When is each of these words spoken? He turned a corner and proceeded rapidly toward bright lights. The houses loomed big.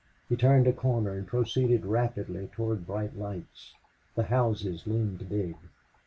He 0.29 0.35
turned 0.35 0.65
a 0.65 0.73
corner 0.73 1.11
and 1.11 1.27
proceeded 1.27 1.85
rapidly 1.85 2.49
toward 2.53 2.87
bright 2.87 3.15
lights. 3.15 3.75
The 4.15 4.23
houses 4.23 4.87
loomed 4.87 5.29
big. 5.29 5.55